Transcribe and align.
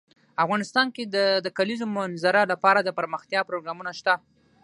افغانستان 0.43 0.87
کې 0.95 1.03
د 1.15 1.17
د 1.45 1.47
کلیزو 1.57 1.85
منظره 1.97 2.41
لپاره 2.51 2.79
دپرمختیا 2.81 3.41
پروګرامونه 3.49 3.91
شته. 3.99 4.13